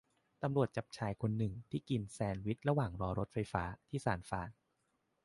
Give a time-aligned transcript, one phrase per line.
[0.43, 4.49] ตำรวจจับชายคนหนึ่งที่กินแชนด์วิชระหว่างรอรถไฟฟ้าที่ซานฟราน